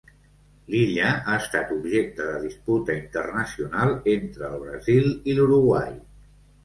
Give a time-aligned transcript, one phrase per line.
[0.75, 5.93] L'illa ha estat objecte de disputa internacional entre el Brasil i l'Uruguai.